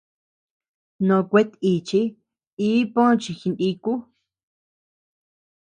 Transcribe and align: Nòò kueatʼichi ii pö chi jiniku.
Nòò 1.07 1.21
kueatʼichi 1.29 2.01
ii 2.67 2.81
pö 2.93 3.01
chi 3.21 3.31
jiniku. 3.39 3.93